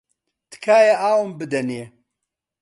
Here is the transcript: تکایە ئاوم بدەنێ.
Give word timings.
تکایە 0.49 0.95
ئاوم 1.01 1.29
بدەنێ. 1.39 1.83